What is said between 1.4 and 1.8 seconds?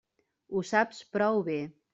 bé.